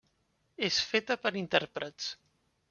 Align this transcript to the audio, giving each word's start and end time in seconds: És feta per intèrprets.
És 0.67 0.79
feta 0.93 1.17
per 1.27 1.33
intèrprets. 1.43 2.09